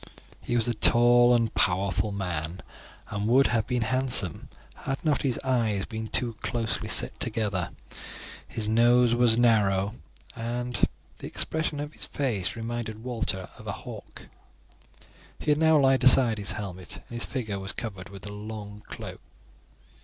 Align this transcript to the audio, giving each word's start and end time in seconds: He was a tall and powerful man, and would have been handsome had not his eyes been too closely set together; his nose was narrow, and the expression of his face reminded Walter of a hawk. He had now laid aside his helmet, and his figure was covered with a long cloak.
He 0.41 0.55
was 0.55 0.67
a 0.67 0.73
tall 0.73 1.31
and 1.31 1.53
powerful 1.53 2.11
man, 2.11 2.61
and 3.11 3.27
would 3.27 3.45
have 3.45 3.67
been 3.67 3.83
handsome 3.83 4.49
had 4.73 4.97
not 5.05 5.21
his 5.21 5.39
eyes 5.43 5.85
been 5.85 6.07
too 6.07 6.33
closely 6.41 6.89
set 6.89 7.19
together; 7.19 7.69
his 8.47 8.67
nose 8.67 9.13
was 9.13 9.37
narrow, 9.37 9.93
and 10.35 10.89
the 11.19 11.27
expression 11.27 11.79
of 11.79 11.93
his 11.93 12.05
face 12.07 12.55
reminded 12.55 13.03
Walter 13.03 13.45
of 13.59 13.67
a 13.67 13.73
hawk. 13.85 14.25
He 15.37 15.51
had 15.51 15.59
now 15.59 15.79
laid 15.79 16.03
aside 16.03 16.39
his 16.39 16.53
helmet, 16.53 16.95
and 16.95 17.21
his 17.21 17.25
figure 17.31 17.59
was 17.59 17.71
covered 17.71 18.09
with 18.09 18.25
a 18.25 18.33
long 18.33 18.81
cloak. 18.87 19.21